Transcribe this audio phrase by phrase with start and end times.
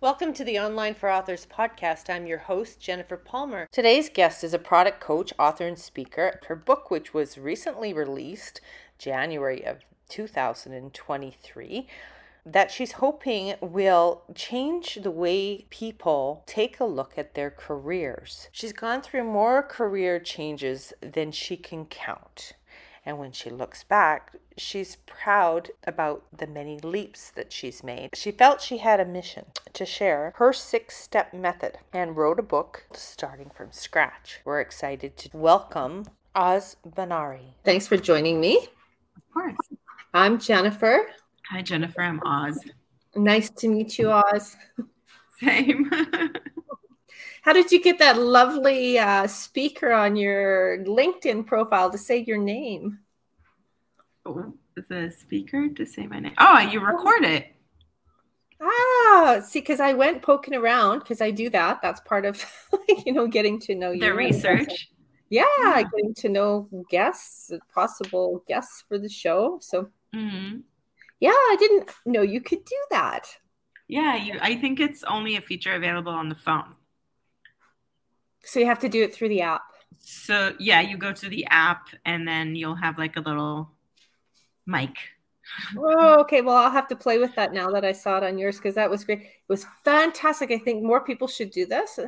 [0.00, 2.08] Welcome to the Online for Authors podcast.
[2.08, 3.66] I'm your host, Jennifer Palmer.
[3.72, 6.38] Today's guest is a product coach, author, and speaker.
[6.46, 8.60] Her book, which was recently released
[8.98, 11.88] January of 2023,
[12.46, 18.48] that she's hoping will change the way people take a look at their careers.
[18.52, 22.52] She's gone through more career changes than she can count.
[23.04, 28.10] And when she looks back, she's proud about the many leaps that she's made.
[28.14, 32.42] She felt she had a mission to share her six step method and wrote a
[32.42, 34.40] book starting from scratch.
[34.44, 36.04] We're excited to welcome
[36.34, 37.54] Os Benari.
[37.64, 38.58] Thanks for joining me.
[39.16, 39.56] Of course.
[40.14, 41.06] I'm Jennifer.
[41.50, 42.02] Hi, Jennifer.
[42.02, 42.58] I'm Os.
[43.16, 44.56] Nice to meet you, Os.
[45.40, 45.90] Same.
[47.42, 52.36] How did you get that lovely uh, speaker on your LinkedIn profile to say your
[52.36, 52.98] name?
[54.88, 56.34] The speaker to say my name.
[56.38, 57.52] Oh, you record it.
[58.60, 61.80] Ah, see, because I went poking around because I do that.
[61.82, 62.44] That's part of,
[63.06, 64.00] you know, getting to know you.
[64.00, 64.90] The research.
[65.30, 69.58] Yeah, yeah, getting to know guests, possible guests for the show.
[69.60, 70.60] So, mm-hmm.
[71.20, 73.26] yeah, I didn't know you could do that.
[73.88, 74.38] Yeah, you.
[74.40, 76.74] I think it's only a feature available on the phone.
[78.44, 79.62] So you have to do it through the app.
[80.00, 83.70] So yeah, you go to the app and then you'll have like a little
[84.68, 84.96] mic.
[85.76, 86.42] Oh, okay.
[86.42, 88.74] Well, I'll have to play with that now that I saw it on yours because
[88.74, 89.20] that was great.
[89.20, 90.50] It was fantastic.
[90.50, 91.98] I think more people should do this.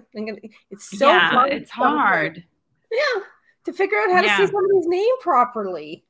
[0.70, 1.52] It's so yeah, hard.
[1.52, 2.44] it's hard.
[2.92, 3.22] Yeah,
[3.64, 4.36] to figure out how yeah.
[4.36, 6.04] to see somebody's name properly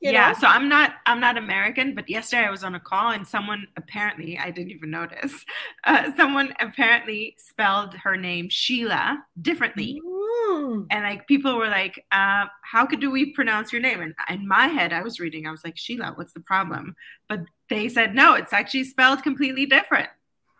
[0.00, 0.38] yeah know?
[0.38, 3.66] so i'm not i'm not american but yesterday i was on a call and someone
[3.76, 5.44] apparently i didn't even notice
[5.84, 10.00] uh, someone apparently spelled her name sheila differently
[10.34, 10.86] mm.
[10.90, 14.00] and like people were like uh, how could do we pronounce your name?
[14.00, 16.96] And in my head i was reading i was like sheila what's the problem?
[17.28, 17.40] But
[17.70, 20.08] they said no it's actually spelled completely different.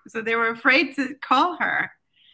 [0.08, 1.90] So they were afraid to call her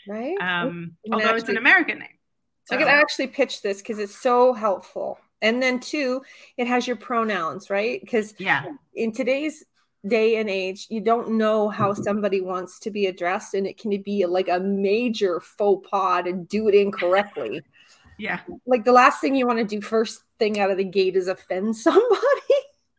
[0.09, 0.37] right?
[0.41, 2.19] um, although actually, it's an american name.
[2.65, 2.77] So.
[2.77, 5.19] i can actually pitch this because it's so helpful.
[5.43, 6.23] And then two
[6.59, 8.01] it has your pronouns right?
[8.01, 8.65] Because yeah.
[8.95, 9.65] in today's
[10.07, 13.91] day and age you don't know how somebody wants to be addressed and it can
[14.03, 17.63] be like a major faux pas and do it incorrectly.
[18.19, 18.41] Yeah.
[18.67, 21.29] Like the last thing you want to do first thing out of the gate is
[21.29, 22.07] offend somebody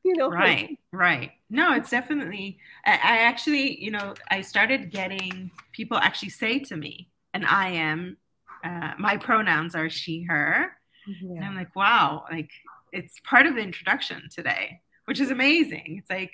[0.04, 0.30] you know?
[0.30, 1.32] Right right.
[1.50, 6.76] No it's definitely I, I actually you know i started getting people actually say to
[6.76, 8.18] me and i am
[8.64, 10.78] uh, my pronouns are she her.
[11.08, 11.38] Yeah.
[11.38, 12.50] And I'm like, wow, like
[12.92, 15.98] it's part of the introduction today, which is amazing.
[16.00, 16.34] It's like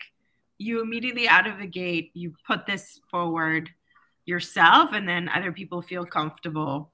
[0.58, 3.70] you immediately out of the gate, you put this forward
[4.26, 6.92] yourself, and then other people feel comfortable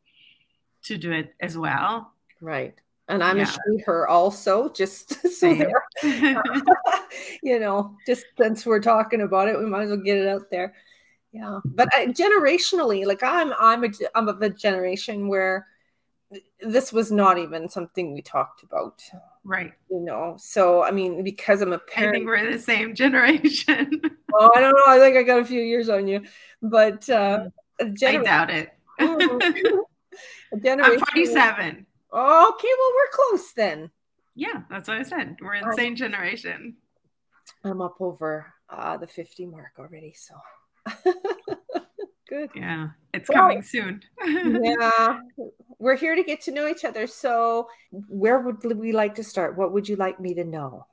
[0.83, 2.11] to do it as well.
[2.41, 2.75] Right.
[3.07, 3.49] And I'm yeah.
[3.49, 5.47] a her also, just so
[7.43, 10.49] you know, just since we're talking about it, we might as well get it out
[10.49, 10.73] there.
[11.31, 11.59] Yeah.
[11.65, 15.67] But I, generationally, like I'm, I'm a, I'm of a generation where
[16.61, 19.03] this was not even something we talked about.
[19.43, 19.73] Right.
[19.89, 22.15] You know, so I mean, because I'm a parent.
[22.15, 24.01] I think we're in the same generation.
[24.33, 24.83] oh, I don't know.
[24.87, 26.21] I think I got a few years on you,
[26.61, 27.45] but uh,
[27.81, 28.69] gener- I doubt it.
[30.63, 30.99] Generation.
[30.99, 31.85] I'm 47.
[32.11, 33.89] Oh, okay, well, we're close then.
[34.35, 35.37] Yeah, that's what I said.
[35.41, 36.75] We're in the same generation.
[37.63, 40.35] I'm up over uh, the 50 mark already, so.
[42.29, 42.49] Good.
[42.55, 44.01] Yeah, it's well, coming soon.
[44.25, 45.19] yeah,
[45.83, 47.05] we're here to get to know each other.
[47.07, 49.57] So, where would we like to start?
[49.57, 50.87] What would you like me to know?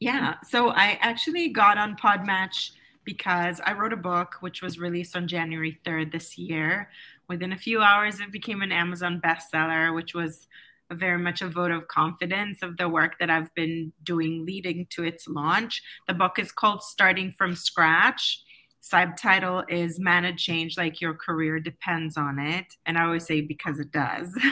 [0.00, 2.70] Yeah, so I actually got on Podmatch
[3.04, 6.88] because I wrote a book which was released on January 3rd this year.
[7.28, 10.48] Within a few hours, it became an Amazon bestseller, which was
[10.90, 15.04] very much a vote of confidence of the work that I've been doing leading to
[15.04, 15.82] its launch.
[16.08, 18.42] The book is called Starting from Scratch
[18.80, 23.78] subtitle is manage change like your career depends on it and i always say because
[23.78, 24.36] it does.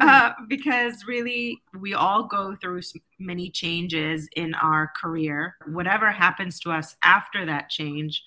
[0.00, 2.80] Uh, because really we all go through
[3.18, 5.56] many changes in our career.
[5.66, 8.22] Whatever happens to us after that change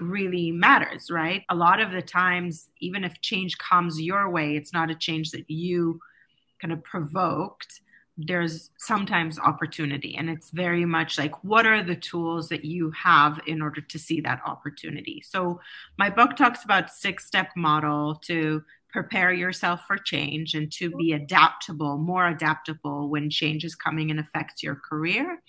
[0.00, 1.42] really matters right?
[1.48, 5.30] A lot of the times even if change comes your way it's not a change
[5.30, 6.00] that you
[6.60, 7.80] kind of provoked
[8.26, 13.40] there's sometimes opportunity and it's very much like what are the tools that you have
[13.46, 15.22] in order to see that opportunity?
[15.24, 15.60] So
[15.98, 21.12] my book talks about six step model to prepare yourself for change and to be
[21.12, 25.40] adaptable more adaptable when change is coming and affects your career.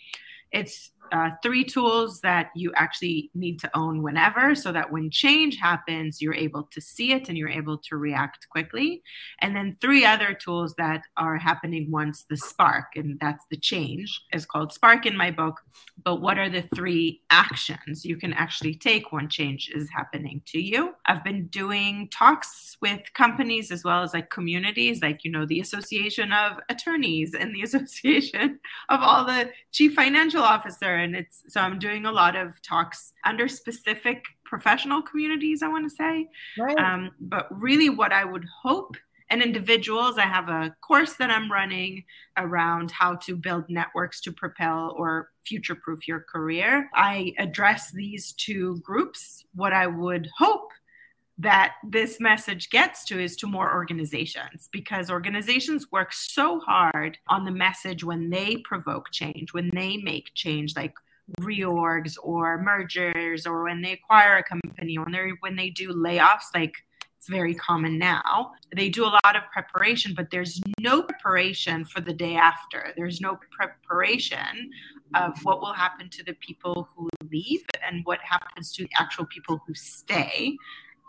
[0.52, 5.58] It's uh, three tools that you actually need to own whenever so that when change
[5.58, 9.04] happens, you're able to see it and you're able to react quickly.
[9.42, 14.22] And then three other tools that are happening once the spark, and that's the change,
[14.34, 15.60] is called Spark in my book.
[16.04, 20.60] But what are the three actions you can actually take when change is happening to
[20.60, 20.94] you?
[21.06, 25.60] I've been doing talks with companies as well as like communities, like, you know, the
[25.60, 28.60] Association of Attorneys and the Association
[28.90, 33.14] of all the chief financial officer and it's so i'm doing a lot of talks
[33.26, 36.28] under specific professional communities i want to say
[36.58, 36.78] right.
[36.78, 38.96] um, but really what i would hope
[39.30, 42.04] and individuals i have a course that i'm running
[42.38, 48.34] around how to build networks to propel or future proof your career i address these
[48.34, 50.71] two groups what i would hope
[51.42, 57.46] that this message gets to is to more organizations because organizations work so hard on
[57.46, 60.94] the message when they provoke change, when they make change, like
[61.40, 66.54] reorgs or mergers, or when they acquire a company, when they when they do layoffs,
[66.54, 66.76] like
[67.18, 68.52] it's very common now.
[68.76, 72.94] They do a lot of preparation, but there's no preparation for the day after.
[72.98, 74.72] There's no preparation
[75.14, 79.26] of what will happen to the people who leave and what happens to the actual
[79.26, 80.58] people who stay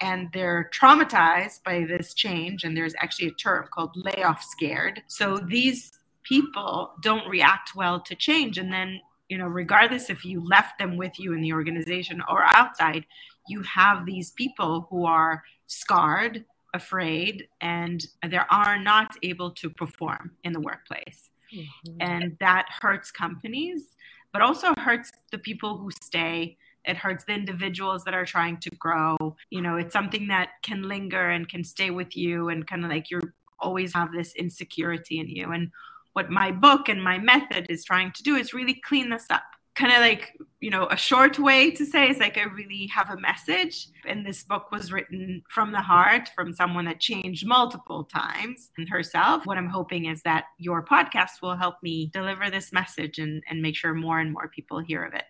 [0.03, 2.65] and they're traumatized by this change.
[2.65, 5.01] And there's actually a term called layoff scared.
[5.07, 5.93] So these
[6.25, 8.59] people don't react well to change.
[8.59, 12.43] And then, you know, regardless if you left them with you in the organization or
[12.43, 13.07] outside,
[13.49, 16.45] you have these people who are scarred,
[16.75, 21.31] afraid, and they are not able to perform in the workplace.
[21.55, 21.97] Mm-hmm.
[22.01, 23.95] And that hurts companies,
[24.33, 28.71] but also hurts the people who stay it hurts the individuals that are trying to
[28.71, 29.17] grow.
[29.51, 32.91] You know it's something that can linger and can stay with you and kind of
[32.91, 33.21] like you
[33.63, 35.53] always have this insecurity in you.
[35.53, 35.71] And
[36.13, 39.45] what my book and my method is trying to do is really clean this up.
[39.75, 43.09] Kind of like you know a short way to say is like i really have
[43.09, 43.89] a message.
[44.07, 48.87] And this book was written from the heart from someone that changed multiple times and
[48.87, 49.47] herself.
[49.47, 53.63] What i'm hoping is that your podcast will help me deliver this message and, and
[53.63, 55.25] make sure more and more people hear of it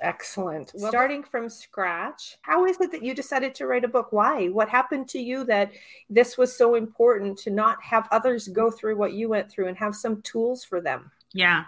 [0.00, 0.72] Excellent.
[0.74, 4.08] Well, Starting from scratch, how is it that you decided to write a book?
[4.10, 4.48] Why?
[4.48, 5.72] What happened to you that
[6.10, 9.76] this was so important to not have others go through what you went through and
[9.78, 11.10] have some tools for them?
[11.32, 11.64] Yeah.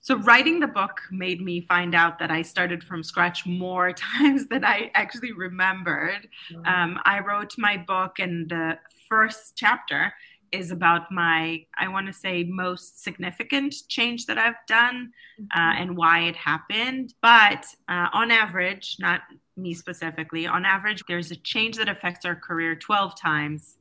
[0.00, 4.46] So, writing the book made me find out that I started from scratch more times
[4.46, 6.28] than I actually remembered.
[6.52, 6.66] Mm-hmm.
[6.66, 8.78] Um, I wrote my book, and the
[9.08, 10.12] first chapter
[10.52, 15.12] is about my, I want to say, most significant change that I've done
[15.54, 15.82] uh, mm-hmm.
[15.82, 17.14] and why it happened.
[17.22, 19.22] But uh, on average, not
[19.56, 23.76] me specifically, on average, there's a change that affects our career 12 times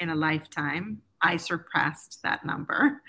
[0.00, 1.00] in a lifetime.
[1.22, 3.00] I surpassed that number.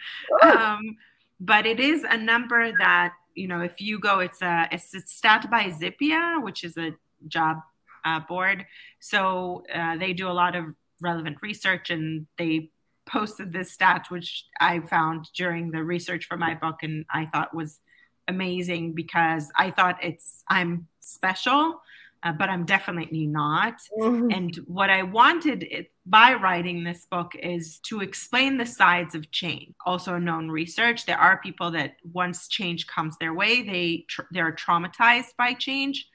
[0.41, 0.97] Um,
[1.39, 5.01] but it is a number that, you know, if you go, it's a, it's a
[5.01, 6.91] stat by Zippia, which is a
[7.27, 7.57] job
[8.05, 8.65] uh, board.
[8.99, 10.65] So uh, they do a lot of
[11.01, 12.69] relevant research and they
[13.05, 17.53] posted this stat, which I found during the research for my book, and I thought
[17.53, 17.79] was
[18.27, 21.81] amazing because I thought it's I'm special,
[22.23, 23.75] uh, but I'm definitely not.
[23.99, 24.31] Mm-hmm.
[24.31, 29.29] And what I wanted it, by writing this book is to explain the sides of
[29.31, 29.73] change.
[29.85, 34.51] Also, known research, there are people that once change comes their way, they tr- they're
[34.51, 36.07] traumatized by change,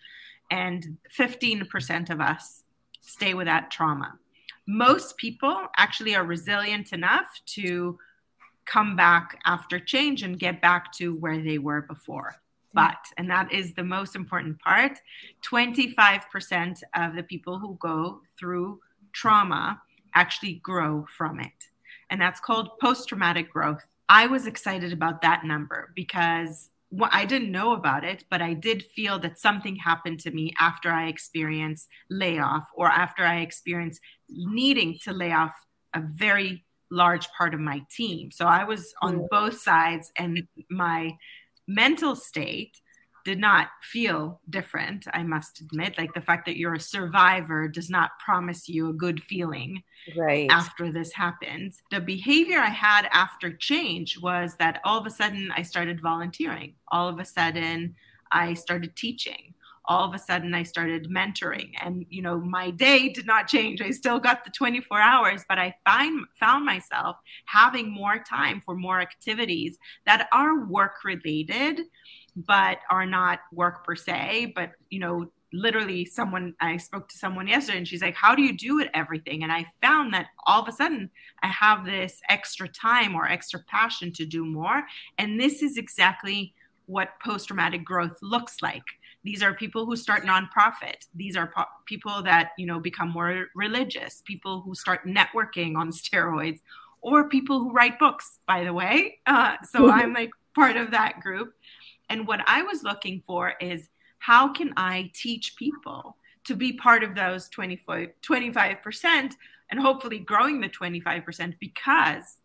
[0.50, 2.64] and 15% of us
[3.00, 4.18] stay with that trauma
[4.70, 7.98] most people actually are resilient enough to
[8.66, 12.36] come back after change and get back to where they were before.
[12.72, 15.00] But, and that is the most important part
[15.44, 18.80] 25% of the people who go through
[19.12, 19.82] trauma
[20.14, 21.70] actually grow from it.
[22.10, 23.84] And that's called post traumatic growth.
[24.08, 28.54] I was excited about that number because well, I didn't know about it, but I
[28.54, 34.00] did feel that something happened to me after I experienced layoff or after I experienced
[34.28, 35.52] needing to lay off
[35.94, 38.30] a very large part of my team.
[38.32, 41.12] So I was on both sides, and my
[41.68, 42.76] mental state
[43.24, 45.98] did not feel different, I must admit.
[45.98, 49.82] Like the fact that you're a survivor does not promise you a good feeling
[50.16, 50.50] right.
[50.50, 51.82] after this happens.
[51.90, 56.74] The behavior I had after change was that all of a sudden I started volunteering.
[56.88, 57.94] All of a sudden
[58.32, 59.54] I started teaching.
[59.86, 63.80] All of a sudden I started mentoring and you know my day did not change.
[63.80, 68.76] I still got the 24 hours, but I find found myself having more time for
[68.76, 71.80] more activities that are work related
[72.46, 77.48] but are not work per se, but you know, literally someone I spoke to someone
[77.48, 79.42] yesterday and she's like, How do you do it everything?
[79.42, 81.10] And I found that all of a sudden
[81.42, 84.84] I have this extra time or extra passion to do more.
[85.18, 86.54] And this is exactly
[86.86, 88.82] what post traumatic growth looks like.
[89.22, 91.06] These are people who start nonprofit.
[91.14, 94.22] These are po- people that you know become more religious.
[94.24, 96.60] People who start networking on steroids,
[97.02, 98.38] or people who write books.
[98.46, 101.52] By the way, uh, so I'm like part of that group.
[102.10, 103.88] And what I was looking for is
[104.18, 109.32] how can I teach people to be part of those 25, 25%
[109.70, 112.38] and hopefully growing the 25% because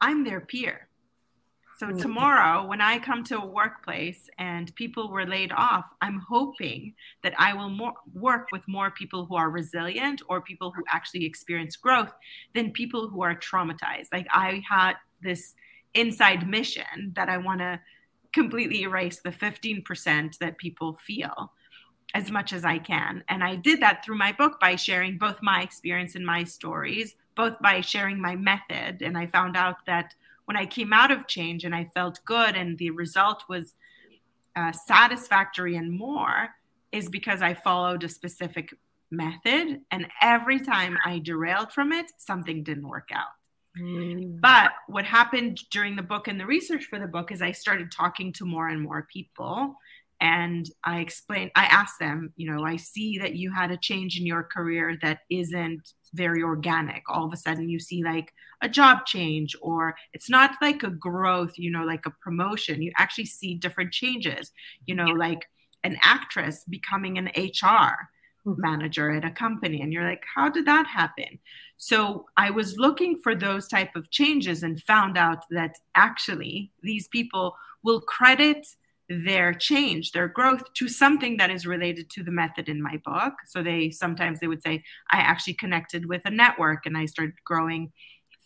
[0.00, 0.88] I'm their peer.
[1.78, 1.98] So mm-hmm.
[1.98, 7.34] tomorrow, when I come to a workplace and people were laid off, I'm hoping that
[7.38, 11.76] I will more, work with more people who are resilient or people who actually experience
[11.76, 12.12] growth
[12.54, 14.08] than people who are traumatized.
[14.12, 15.54] Like I had this
[15.94, 17.78] inside mission that I want to
[18.32, 21.52] completely erase the 15% that people feel
[22.14, 23.22] as much as I can.
[23.28, 27.14] And I did that through my book by sharing both my experience and my stories,
[27.36, 29.02] both by sharing my method.
[29.02, 30.14] And I found out that
[30.46, 33.74] when I came out of change and I felt good and the result was
[34.56, 36.48] uh, satisfactory and more,
[36.90, 38.74] is because I followed a specific
[39.10, 39.80] method.
[39.90, 43.37] And every time I derailed from it, something didn't work out.
[43.80, 44.40] Mm.
[44.40, 47.92] But what happened during the book and the research for the book is I started
[47.92, 49.76] talking to more and more people
[50.20, 54.18] and I explained, I asked them, you know, I see that you had a change
[54.18, 57.02] in your career that isn't very organic.
[57.08, 60.90] All of a sudden, you see like a job change, or it's not like a
[60.90, 62.82] growth, you know, like a promotion.
[62.82, 64.50] You actually see different changes,
[64.86, 65.48] you know, like
[65.84, 68.08] an actress becoming an HR.
[68.58, 71.38] Manager at a company and you're like how did that happen?
[71.76, 77.08] So i was looking for those type of changes and found out that actually these
[77.08, 78.66] people will credit
[79.08, 83.32] their change their growth to something that is related to the method in my book.
[83.46, 87.34] So they sometimes they would say i actually connected with a network and i started
[87.44, 87.92] growing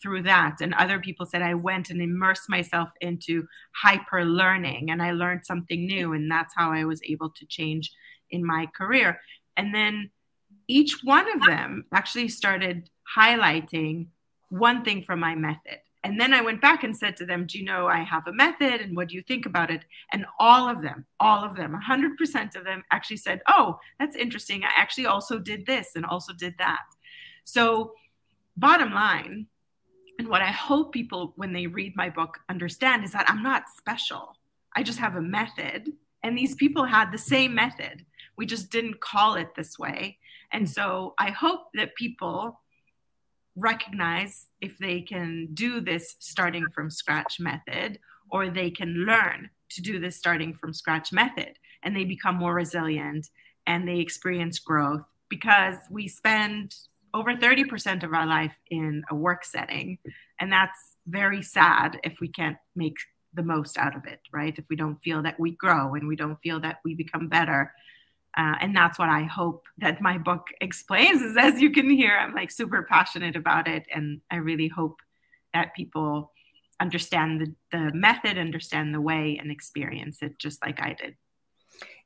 [0.01, 0.57] through that.
[0.61, 5.45] And other people said i went and immersed myself into hyper learning and i learned
[5.45, 7.91] something new and that's how i was able to change
[8.31, 9.21] in my career
[9.57, 10.11] and then
[10.69, 14.07] each one of them actually started highlighting
[14.49, 17.59] one thing from my method and then I went back and said to them, Do
[17.59, 19.85] you know I have a method and what do you think about it?
[20.13, 24.65] And all of them, all of them, 100% of them actually said, Oh, that's interesting.
[24.65, 26.83] I actually also did this and also did that.
[27.45, 27.93] So,
[28.57, 29.47] bottom line,
[30.19, 33.65] and what I hope people, when they read my book, understand is that I'm not
[33.77, 34.37] special.
[34.75, 35.93] I just have a method.
[36.25, 38.05] And these people had the same method.
[38.37, 40.19] We just didn't call it this way.
[40.53, 40.73] And hmm.
[40.73, 42.61] so I hope that people
[43.57, 47.99] recognize if they can do this starting from scratch method
[48.31, 52.55] or they can learn to do this starting from scratch method and they become more
[52.55, 53.29] resilient
[53.67, 56.75] and they experience growth because we spend
[57.15, 59.99] over 30% of our life in a work setting.
[60.41, 62.97] And that's very sad if we can't make
[63.35, 64.59] the most out of it right?
[64.59, 67.73] If we don't feel that we grow and we don't feel that we become better
[68.37, 71.21] uh, and that's what I hope that my book explains.
[71.23, 75.01] Is as you can hear, I'm like super passionate about it, and I really hope
[75.53, 76.33] that people
[76.81, 81.17] understand the, the method, understand the way, and experience it just like I did.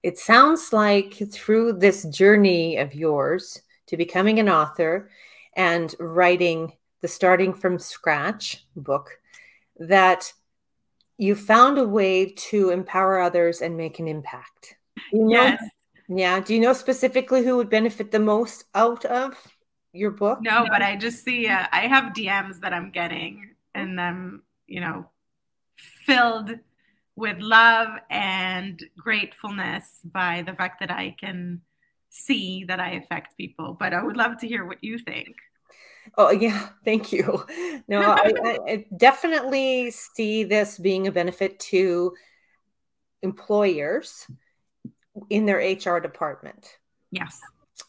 [0.03, 5.11] It sounds like through this journey of yours to becoming an author
[5.57, 9.19] and writing the starting from scratch book
[9.79, 10.33] that
[11.19, 14.77] you found a way to empower others and make an impact.
[15.13, 15.63] You know, yes.
[16.09, 16.41] Yeah.
[16.41, 19.35] Do you know specifically who would benefit the most out of
[19.93, 20.41] your book?
[20.43, 24.81] No, but I just see, uh, I have DMs that I'm getting and I'm, you
[24.81, 25.09] know,
[26.07, 26.53] filled
[27.17, 31.63] with love and gratefulness by the fact that I can
[32.11, 33.77] see that I affect people.
[33.79, 35.37] But I would love to hear what you think.
[36.17, 37.45] Oh yeah, thank you.
[37.89, 42.15] No, I, I, definitely see this being a benefit to
[43.23, 44.27] employers
[45.31, 46.79] in their HR department.
[47.11, 47.41] Yes.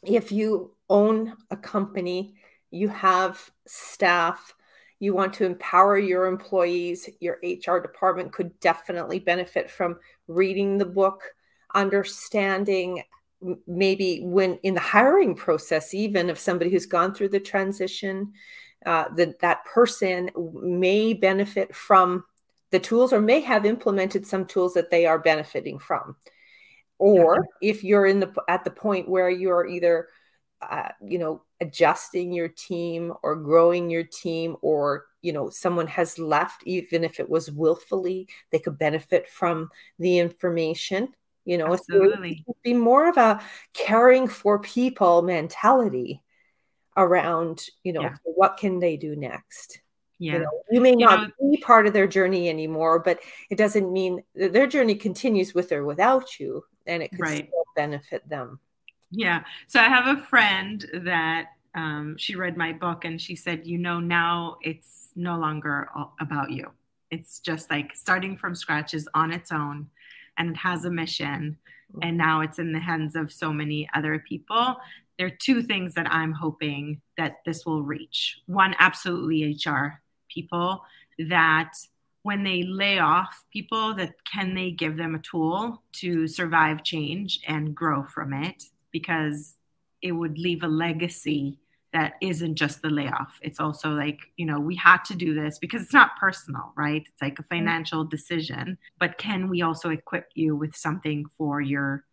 [0.04, 2.36] If you own a company,
[2.72, 4.54] you have staff,
[5.00, 10.86] you want to empower your employees, your HR department could definitely benefit from reading the
[10.86, 11.22] book,
[11.74, 13.04] understanding
[13.68, 18.34] maybe when in the hiring process, even of somebody who's gone through the transition,
[18.86, 22.24] uh, that that person may benefit from
[22.72, 26.16] the tools or may have implemented some tools that they are benefiting from
[27.00, 30.08] or if you're in the at the point where you're either
[30.62, 36.18] uh, you know adjusting your team or growing your team or you know someone has
[36.18, 41.10] left even if it was willfully they could benefit from the information
[41.46, 42.44] you know Absolutely.
[42.64, 43.42] be more of a
[43.74, 46.24] caring for people mentality
[46.96, 48.16] around you know yeah.
[48.24, 49.80] what can they do next
[50.20, 50.34] Yeah.
[50.34, 53.56] You, know, you may you not know, be part of their journey anymore, but it
[53.56, 57.48] doesn't mean their journey continues with or without you, and it could right.
[57.48, 58.60] still benefit them.
[59.12, 59.44] Yeah.
[59.68, 63.78] So I have a friend that um, she read my book and she said, you
[63.78, 65.90] know, now it's no longer
[66.20, 66.72] about you.
[67.12, 69.88] It's just like starting from scratch is on its own
[70.38, 71.58] and it has a mission.
[72.02, 74.76] And now it's in the hands of so many other people.
[75.18, 78.42] There are two things that I'm hoping that this will reach.
[78.46, 80.84] One, absolutely HR people
[81.30, 81.72] that
[82.28, 87.40] when they lay off people that can they give them a tool to survive change
[87.48, 89.56] and grow from it because
[90.02, 91.58] it would leave a legacy
[91.94, 93.40] that isn't just the layoff.
[93.42, 97.02] It's also like, you know, we had to do this because it's not personal, right?
[97.08, 97.56] It's like a mm-hmm.
[97.56, 102.04] financial decision, but can we also equip you with something for your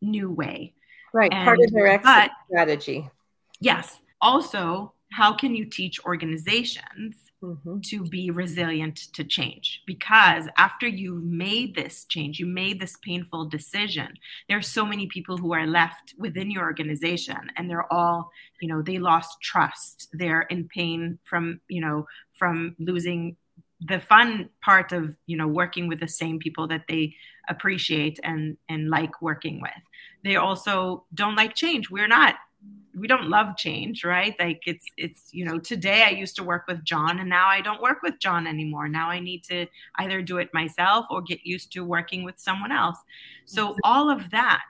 [0.00, 0.72] new way?
[1.12, 1.32] Right.
[1.32, 3.10] And, part of their exit strategy.
[3.58, 4.00] Yes.
[4.20, 7.80] Also, how can you teach organizations mm-hmm.
[7.80, 9.82] to be resilient to change.
[9.86, 14.14] Because after you made this change, you made this painful decision,
[14.48, 18.68] there are so many people who are left within your organization and they're all, you
[18.68, 20.08] know, they lost trust.
[20.12, 23.36] They're in pain from, you know, from losing
[23.80, 27.14] the fun part of you know working with the same people that they
[27.48, 29.82] appreciate and and like working with
[30.22, 32.36] they also don't like change we're not
[32.96, 34.34] we don't love change right?
[34.38, 37.60] Like it's it's you know today i used to work with john and now i
[37.60, 38.88] don't work with john anymore.
[38.88, 39.66] Now i need to
[39.96, 42.98] either do it myself or get used to working with someone else.
[43.46, 44.64] So all of that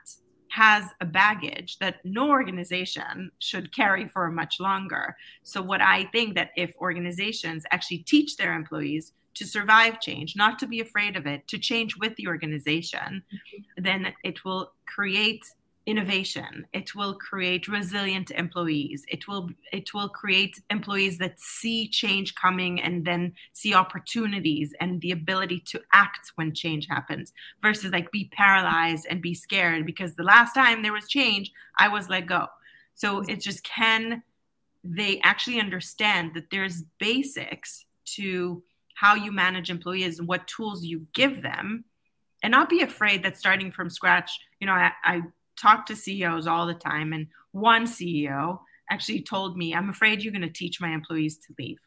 [0.49, 5.15] has a baggage that no organization should carry for much longer.
[5.43, 10.57] So what i think that if organizations actually teach their employees to survive change, not
[10.59, 13.83] to be afraid of it, to change with the organization, mm-hmm.
[13.83, 15.45] then it will create
[15.85, 16.65] innovation.
[16.73, 19.05] It will create resilient employees.
[19.07, 24.99] It will it will create employees that see change coming and then see opportunities and
[25.01, 30.15] the ability to act when change happens versus like be paralyzed and be scared because
[30.15, 32.47] the last time there was change i was let go.
[32.95, 34.23] So it's just can
[34.83, 38.63] they actually understand that there's basics to
[38.95, 41.83] how you manage employees and what tools you give them
[42.43, 45.21] and not be afraid that starting from scratch you know I, I
[45.59, 48.59] talk to CEOs all the time, and one CEO
[48.89, 51.79] actually told me, "I'm afraid you're going to teach my employees to leave."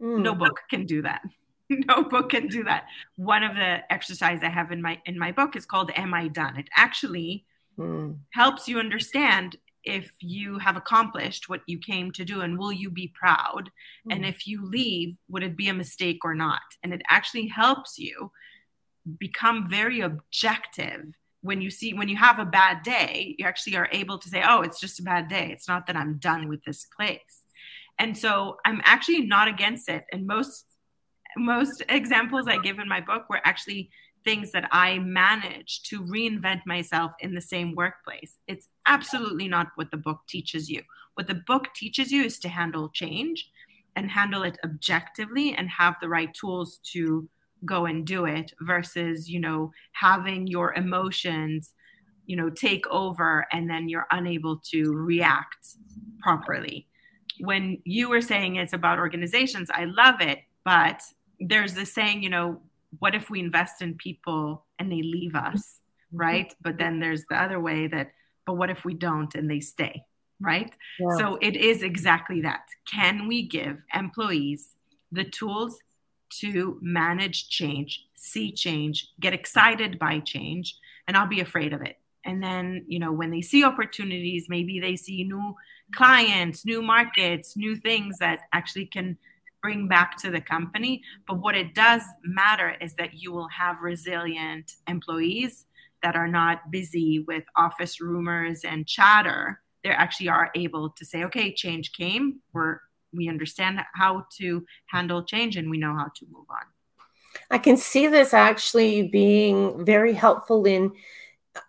[0.00, 0.22] Mm.
[0.22, 1.22] No book can do that.
[1.70, 2.84] no book can do that.
[3.16, 6.28] One of the exercises I have in my in my book is called "Am I
[6.28, 7.44] Done?" It actually
[7.78, 8.16] mm.
[8.30, 12.90] helps you understand if you have accomplished what you came to do and will you
[12.90, 13.70] be proud
[14.06, 14.14] mm.
[14.14, 17.98] and if you leave would it be a mistake or not and it actually helps
[17.98, 18.30] you
[19.18, 21.06] become very objective
[21.42, 24.42] when you see when you have a bad day you actually are able to say
[24.46, 25.50] oh it's just a bad day.
[25.52, 27.42] It's not that i'm done with this place.
[27.98, 30.04] And so i'm actually not against it.
[30.12, 30.64] And most
[31.36, 33.90] most examples i give in my book were actually
[34.24, 38.36] things that i managed to reinvent myself in the same workplace.
[38.46, 40.82] It's absolutely not what the book teaches you.
[41.14, 43.50] What the book teaches you is to handle change
[43.96, 47.28] and handle it objectively and have the right tools to
[47.64, 51.72] go and do it versus you know having your emotions
[52.26, 55.76] you know take over and then you're unable to react
[56.20, 56.86] properly
[57.40, 61.02] when you were saying it's about organizations i love it but
[61.40, 62.60] there's this saying you know
[63.00, 65.80] what if we invest in people and they leave us
[66.12, 66.18] mm-hmm.
[66.18, 68.12] right but then there's the other way that
[68.46, 70.02] but what if we don't and they stay
[70.40, 71.16] right yeah.
[71.16, 74.74] so it is exactly that can we give employees
[75.12, 75.78] the tools
[76.40, 81.96] to manage change, see change, get excited by change, and not be afraid of it.
[82.24, 85.54] And then, you know, when they see opportunities, maybe they see new
[85.94, 89.16] clients, new markets, new things that actually can
[89.62, 91.02] bring back to the company.
[91.26, 95.64] But what it does matter is that you will have resilient employees
[96.02, 99.60] that are not busy with office rumors and chatter.
[99.82, 102.40] They actually are able to say, okay, change came.
[102.52, 102.80] We're
[103.12, 106.66] we understand how to handle change and we know how to move on.
[107.50, 110.92] I can see this actually being very helpful in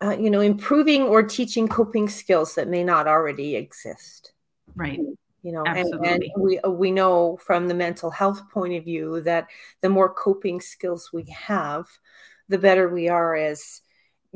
[0.02, 4.34] uh, you know improving or teaching coping skills that may not already exist.
[4.76, 5.00] Right.
[5.42, 9.48] You know and, and, we we know from the mental health point of view that
[9.82, 11.88] the more coping skills we have
[12.50, 13.82] the better we are as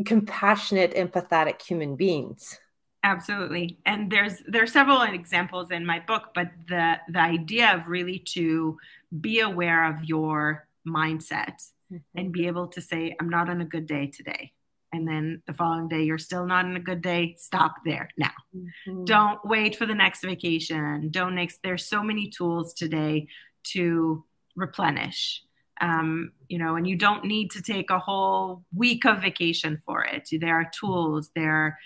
[0.06, 2.58] compassionate empathetic human beings
[3.04, 7.88] absolutely and there's there are several examples in my book but the the idea of
[7.88, 8.78] really to
[9.22, 11.56] be aware of your mindset
[11.92, 11.98] mm-hmm.
[12.16, 14.52] and be able to say i'm not on a good day today
[14.94, 18.32] and then the following day you're still not in a good day stop there now
[18.56, 19.04] mm-hmm.
[19.06, 23.28] don't wait for the next vacation don't next there's so many tools today
[23.64, 24.24] to
[24.56, 25.42] replenish.
[25.82, 30.04] Um, you know, and you don't need to take a whole week of vacation for
[30.04, 30.30] it.
[30.32, 31.78] There are tools, there are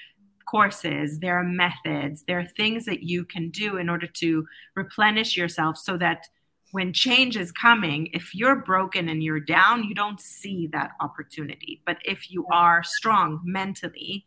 [0.50, 5.38] courses, there are methods, there are things that you can do in order to replenish
[5.38, 6.28] yourself so that
[6.72, 11.82] when change is coming, if you're broken and you're down, you don't see that opportunity.
[11.86, 14.26] But if you are strong mentally,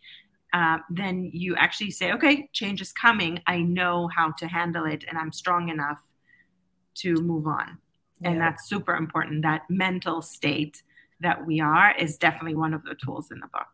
[0.52, 3.40] uh, then you actually say, okay, change is coming.
[3.46, 6.00] I know how to handle it and I'm strong enough
[6.96, 7.78] to move on.
[8.20, 8.30] Yeah.
[8.30, 9.42] And that's super important.
[9.42, 10.82] That mental state
[11.20, 13.68] that we are is definitely one of the tools in the book.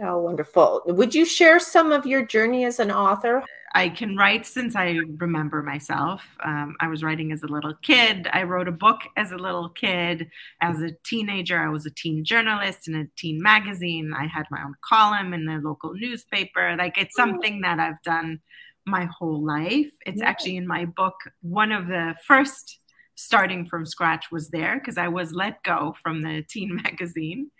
[0.00, 0.82] Oh, wonderful.
[0.86, 3.42] Would you share some of your journey as an author?
[3.74, 6.24] I can write since I remember myself.
[6.44, 8.28] Um, I was writing as a little kid.
[8.32, 10.30] I wrote a book as a little kid.
[10.60, 14.12] As a teenager, I was a teen journalist in a teen magazine.
[14.14, 16.76] I had my own column in the local newspaper.
[16.76, 17.22] Like it's oh.
[17.22, 18.40] something that I've done
[18.86, 19.90] my whole life.
[20.06, 20.28] It's yeah.
[20.28, 21.14] actually in my book.
[21.40, 22.78] One of the first
[23.14, 27.50] starting from scratch was there because I was let go from the teen magazine.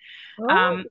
[0.41, 0.49] Oh.
[0.49, 0.85] Um,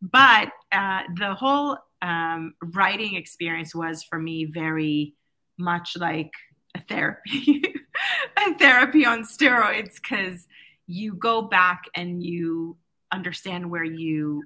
[0.00, 5.14] but uh, the whole um, writing experience was for me very
[5.58, 6.30] much like
[6.76, 7.62] a therapy,
[8.36, 10.46] a therapy on steroids, because
[10.86, 12.76] you go back and you
[13.12, 14.44] understand where you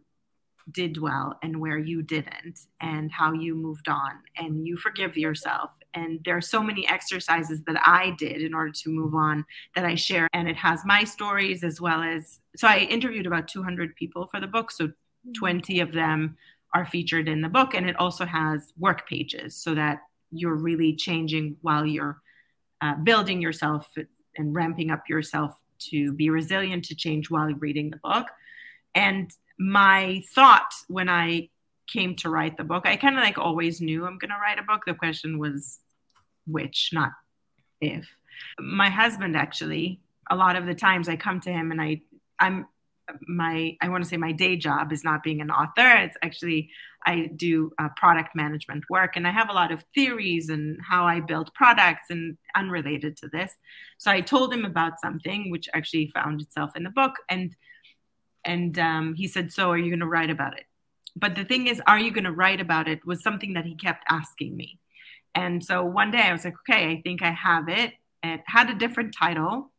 [0.70, 5.70] did well and where you didn't and how you moved on and you forgive yourself.
[5.94, 9.84] And there are so many exercises that i did in order to move on that
[9.84, 13.94] i share and it has my stories as well as so i interviewed about 200
[13.96, 14.90] people for the book so
[15.36, 16.36] 20 of them
[16.74, 20.96] are featured in the book and it also has work pages so that you're really
[20.96, 22.20] changing while you're
[22.80, 23.88] uh, building yourself
[24.36, 28.26] and ramping up yourself to be resilient to change while reading the book.
[28.94, 31.48] And my thought when i
[31.86, 34.58] came to write the book i kind of like always knew i'm going to write
[34.58, 34.82] a book.
[34.86, 35.78] The question was
[36.46, 37.12] which not
[37.80, 38.08] if.
[38.58, 42.00] My husband actually a lot of the times i come to him and i
[42.40, 42.66] i'm
[43.28, 45.88] my i want to say my day job is not being an author.
[45.98, 46.70] It's actually
[47.04, 51.04] i do uh, product management work and i have a lot of theories and how
[51.04, 53.52] i build products and unrelated to this.
[53.98, 57.54] So i told him about something which actually found itself in the book and
[58.44, 60.64] and um, he said so are you going to write about it?
[61.16, 63.06] But the thing is are you going to write about it?
[63.06, 64.78] was something that he kept asking me.
[65.34, 67.94] And so one day i was like okay i think i have it.
[68.22, 69.71] It had a different title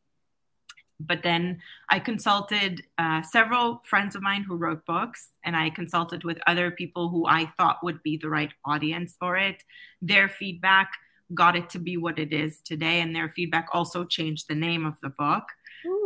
[1.08, 6.24] but then I consulted uh, several friends of mine who wrote books, and I consulted
[6.24, 9.64] with other people who I thought would be the right audience for it.
[10.02, 10.92] Their feedback
[11.34, 14.86] got it to be what it is today, and their feedback also changed the name
[14.86, 15.44] of the book.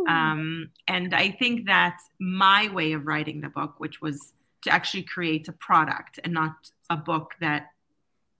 [0.08, 4.32] Um, and I think that my way of writing the book, which was
[4.62, 7.66] to actually create a product and not a book that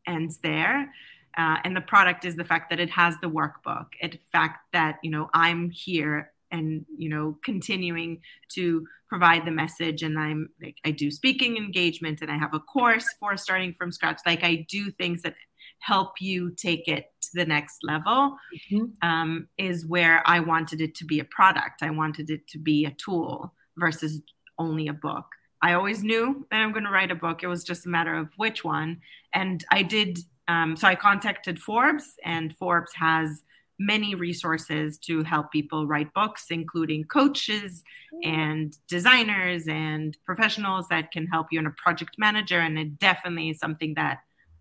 [0.07, 0.93] ends there.
[1.37, 3.87] Uh, and the product is the fact that it has the workbook.
[4.01, 8.21] It fact that you know I'm here and you know continuing
[8.55, 10.03] to provide the message.
[10.03, 13.93] And i'm like i do speaking engagement and i have a course for starting from
[13.93, 14.21] scratch.
[14.27, 15.35] Like i do things that
[15.81, 18.37] help you take it to the next level
[18.73, 19.09] mm-hmm.
[19.09, 21.83] um, is where i wanted it to be a product.
[21.83, 24.21] I wanted it to be a tool versus
[24.59, 25.27] only a book.
[25.63, 27.43] I always knew that i'm going to write a book.
[27.43, 29.01] It was just a matter of which one.
[29.35, 33.43] And i did um, so i contacted forbes and forbes has
[33.79, 37.85] many resources to help people write books, including coaches
[38.25, 42.59] and designers and professionals that can help you in a project manager.
[42.59, 44.19] And it definitely is something that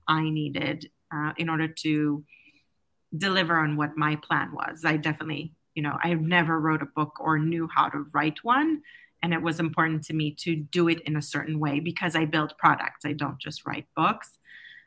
[0.08, 2.24] I needed uh, in order to
[3.18, 4.84] deliver on what my plan was.
[4.86, 8.82] I definitely, you know, I never wrote a book or knew how to write one.
[9.24, 12.26] And it was important to me to do it in a certain way because I
[12.26, 14.38] build products, I don't just write books.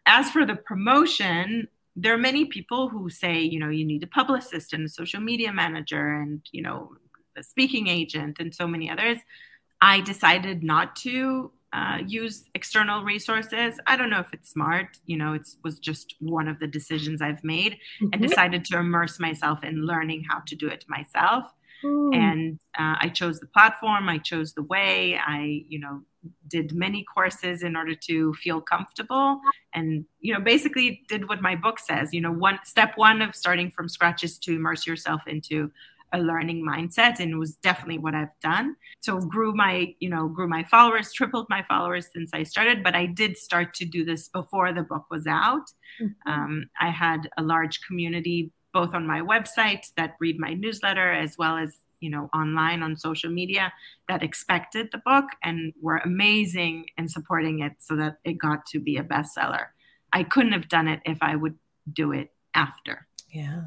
[0.07, 1.69] As for the promotion,
[2.03, 5.21] there are many people who say, you know, you need a publicist and a social
[5.21, 6.93] media manager and, you know,
[7.37, 9.19] a speaking agent and so many others.
[9.83, 13.79] I decided not to uh, use external resources.
[13.87, 14.99] I don't know if it's smart.
[15.07, 18.09] You know, it was just one of the decisions I've made mm-hmm.
[18.13, 21.45] and decided to immerse myself in learning how to do it myself.
[21.85, 22.15] Mm.
[22.15, 26.03] And uh, I chose the platform, I chose the way, I, you know,
[26.49, 29.41] did many courses in order to feel comfortable
[29.73, 33.35] and you know basically did what my book says you know one step one of
[33.35, 35.71] starting from scratch is to immerse yourself into
[36.13, 40.29] a learning mindset and it was definitely what i've done so grew my you know
[40.29, 44.05] grew my followers tripled my followers since i started but i did start to do
[44.05, 45.71] this before the book was out
[46.03, 46.31] mm-hmm.
[46.31, 51.37] um, i had a large community both on my website that read my newsletter as
[51.39, 53.73] well as you know online on social media
[54.09, 58.81] that expected the book and were amazing in supporting it so that it got to
[58.81, 59.67] be a bestseller
[60.13, 61.57] i couldn't have done it if i would
[61.93, 63.63] do it after yeah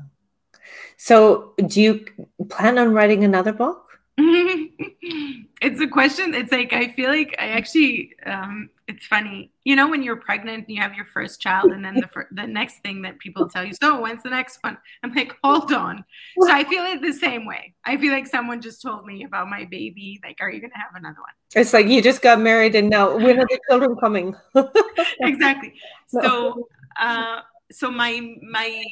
[0.97, 2.05] So, do you
[2.49, 3.89] plan on writing another book?
[4.17, 6.33] it's a question.
[6.33, 8.13] It's like I feel like I actually.
[8.25, 11.83] Um, it's funny, you know, when you're pregnant, and you have your first child, and
[11.83, 14.77] then the fir- the next thing that people tell you, so when's the next one?
[15.01, 16.05] I'm like, hold on.
[16.41, 17.73] So I feel it the same way.
[17.85, 20.19] I feel like someone just told me about my baby.
[20.23, 21.33] Like, are you gonna have another one?
[21.55, 24.35] It's like you just got married, and now when are the children coming?
[25.21, 25.73] exactly.
[26.07, 26.67] So,
[26.99, 28.83] uh, so my my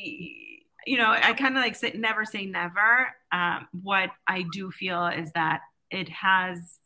[0.88, 3.14] you know, I kind of like say never say never.
[3.32, 5.62] Um, what I do feel is that
[5.92, 6.80] it has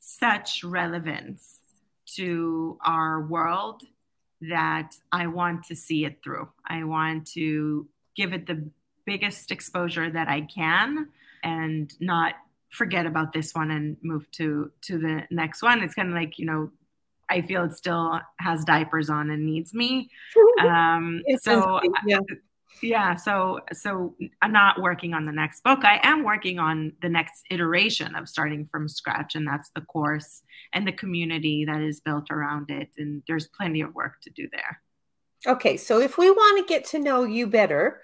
[0.00, 1.60] such relevance
[2.14, 3.82] to our world
[4.42, 6.48] that I want to see it through.
[6.66, 8.68] I want to give it the
[9.04, 11.08] biggest exposure that I can
[11.42, 12.34] and not
[12.70, 15.82] forget about this one and move to to the next one.
[15.82, 16.70] It's kind of like, you know,
[17.28, 20.10] I feel it still has diapers on and needs me.
[20.58, 22.18] Um, so yeah
[22.82, 25.84] yeah so so i'm not working on the next book.
[25.84, 30.42] I am working on the next iteration of starting from scratch and that's the course
[30.72, 34.48] and the community that is built around it and there's plenty of work to do
[34.52, 34.80] there.
[35.46, 38.00] Okay so if we want to get to know you better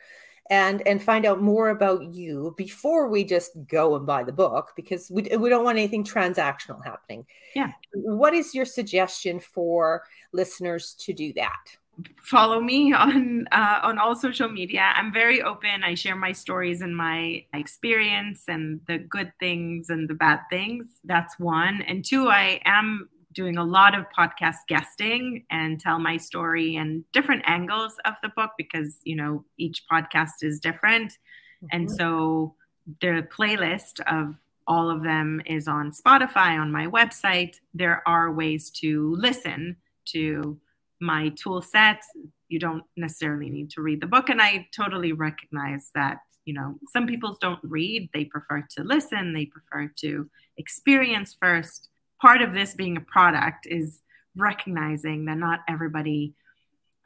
[0.51, 4.73] and and find out more about you before we just go and buy the book
[4.77, 7.71] because we, we don't want anything transactional happening yeah.
[7.95, 11.77] what is your suggestion for listeners to do that
[12.23, 14.93] follow me on uh, on all social media.
[14.95, 15.85] I'm very open.
[15.85, 20.87] I share my stories and my experience and the good things and the bad things.
[21.05, 21.83] That's one.
[21.83, 27.03] And two, I am doing a lot of podcast guesting and tell my story and
[27.13, 31.13] different angles of the book because you know each podcast is different.
[31.13, 31.67] Mm-hmm.
[31.73, 32.55] And so
[33.01, 37.57] the playlist of all of them is on Spotify on my website.
[37.75, 39.77] There are ways to listen
[40.07, 40.59] to
[41.03, 42.03] my tool set.
[42.49, 44.29] You don't necessarily need to read the book.
[44.29, 48.09] And i totally recognize that you know some people don't read.
[48.15, 49.33] They prefer to listen.
[49.33, 51.89] They prefer to experience first.
[52.21, 54.01] Part of this being a product is
[54.37, 56.35] recognizing that not everybody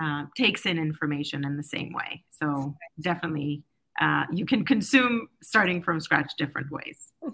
[0.00, 2.24] uh, takes in information in the same way.
[2.30, 3.62] So definitely
[4.00, 7.12] uh, you can consume starting from scratch different ways.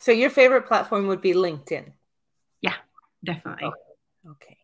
[0.00, 1.90] So your favorite platform would be linkedin?
[2.62, 2.74] Yeah
[3.24, 3.70] definitely.
[4.28, 4.56] Okay.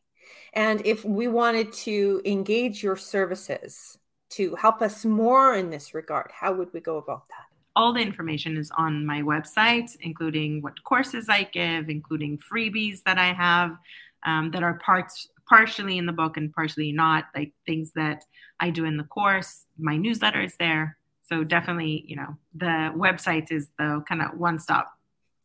[0.52, 3.98] And if we wanted to engage your services
[4.30, 7.46] to help us more in this regard, how would we go about that?
[7.76, 13.18] All the information is on my website, including what courses I give, including freebies that
[13.18, 13.76] I have
[14.24, 18.24] um, that are parts partially in the book and partially not, like things that
[18.60, 19.66] I do in the course.
[19.76, 20.96] My newsletter is there.
[21.28, 24.93] So definitely, you know, the website is the kind of one-stop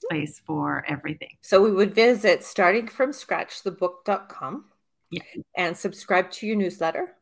[0.10, 1.38] place for everything.
[1.42, 4.66] So we would visit starting from scratch thebook.com
[5.12, 5.22] yeah.
[5.58, 7.16] and subscribe to your newsletter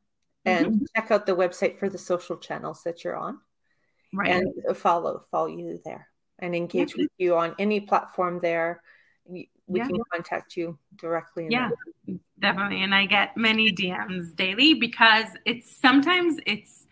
[0.45, 0.85] and mm-hmm.
[0.95, 3.39] check out the website for the social channels that you're on
[4.13, 6.07] right and follow follow you there
[6.39, 8.81] and engage with you on any platform there
[9.25, 9.85] we yeah.
[9.85, 11.69] can contact you directly yeah
[12.39, 16.85] definitely and i get many dms daily because it's sometimes it's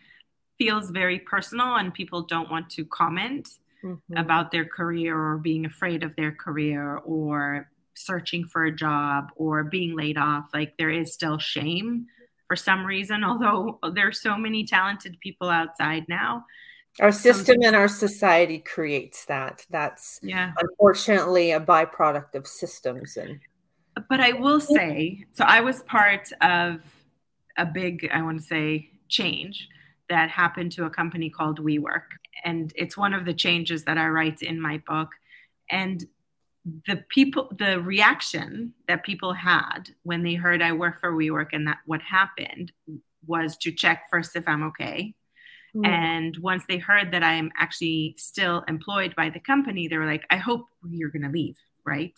[0.58, 3.50] feels very personal and people don't want to comment
[3.86, 4.18] mm-hmm.
[4.18, 9.64] about their career or being afraid of their career or searching for a job or
[9.64, 12.06] being laid off like there is still shame
[12.48, 16.46] for some reason although there's so many talented people outside now.
[17.02, 19.66] Our system and our society creates that.
[19.70, 20.54] That's yeah.
[20.58, 23.40] unfortunately a byproduct of systems and
[24.10, 26.82] but i will say so i was part of
[27.58, 29.70] a big i want to say change
[30.10, 32.04] that happened to a company called WeWork
[32.46, 35.10] and it's one of the changes that i write in my book
[35.70, 36.06] and
[36.88, 41.68] the people the reaction that people had when they heard I work for WeWork and
[41.68, 42.72] that what happened
[43.28, 45.14] was to check first if I'm okay.
[45.76, 45.88] Mm.
[45.88, 50.26] And once they heard that I'm actually still employed by the company, they were like,
[50.30, 52.14] I hope you're going to leave, right?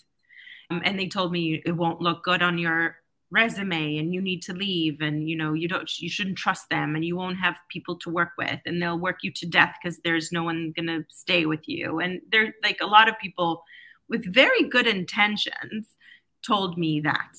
[0.69, 2.97] Um, and they told me it won't look good on your
[3.29, 6.95] resume and you need to leave and you know you don't you shouldn't trust them
[6.95, 9.99] and you won't have people to work with and they'll work you to death because
[10.05, 13.63] there's no one going to stay with you and they're like a lot of people
[14.09, 15.97] with very good intentions
[16.45, 17.33] told me that.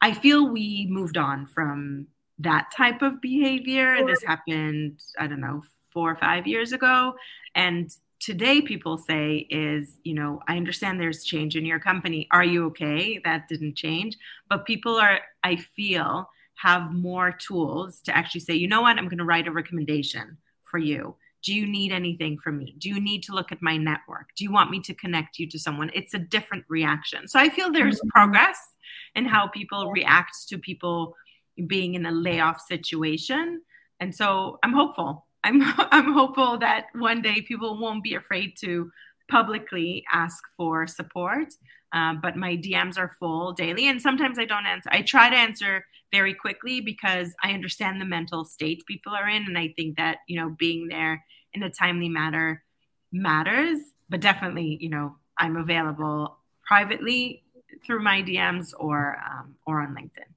[0.00, 4.04] I feel we moved on from that type of behavior.
[4.06, 7.14] This happened, I don't know, four or five years ago.
[7.54, 12.28] And today people say is, you know, I understand there's change in your company.
[12.30, 13.20] Are you okay?
[13.24, 14.16] That didn't change.
[14.48, 19.08] But people are, I feel, have more tools to actually say, you know what, I'm
[19.08, 22.76] going to write a recommendation for you do you need anything from me?
[22.78, 24.28] Do you need to look at my network?
[24.36, 25.90] Do you want me to connect you to someone?
[25.92, 27.26] It's a different reaction.
[27.26, 28.08] So I feel there's mm-hmm.
[28.10, 28.58] progress
[29.14, 31.16] in how people react to people
[31.66, 33.62] being in a layoff situation.
[33.98, 38.90] And so I'm hopeful I'm I'm hopeful that one day people won't be afraid to
[39.30, 41.48] publicly ask for support.
[41.94, 44.88] Um, but my DMs are full daily, and sometimes I don't answer.
[44.90, 49.44] I try to answer very quickly because I understand the mental state people are in,
[49.44, 52.62] and I think that you know being there in a timely manner
[53.12, 53.78] matters.
[54.08, 57.42] But definitely, you know, I'm available privately
[57.84, 60.31] through my DMs or um, or on LinkedIn.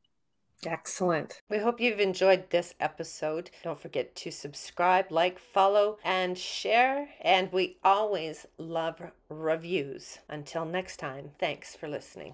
[0.67, 1.41] Excellent.
[1.49, 3.51] We hope you've enjoyed this episode.
[3.63, 7.09] Don't forget to subscribe, like, follow, and share.
[7.21, 10.19] And we always love reviews.
[10.29, 12.33] Until next time, thanks for listening.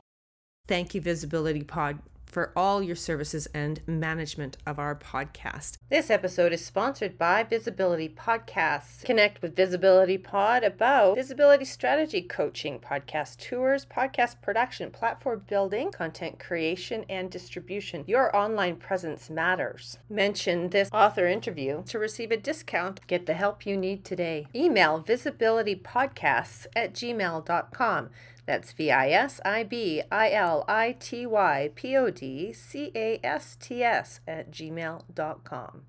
[0.67, 1.99] Thank you, Visibility Pod
[2.31, 5.77] for all your services and management of our podcast.
[5.89, 9.03] This episode is sponsored by Visibility Podcasts.
[9.03, 16.39] Connect with Visibility Pod about visibility strategy coaching, podcast tours, podcast production, platform building, content
[16.39, 18.03] creation, and distribution.
[18.07, 19.99] Your online presence matters.
[20.09, 23.05] Mention this author interview to receive a discount.
[23.07, 24.47] Get the help you need today.
[24.55, 28.09] Email visibilitypodcasts at gmail.com.
[28.45, 32.91] That's V I S I B I L I T Y P O D C
[32.95, 35.83] A S T S at gmail.com.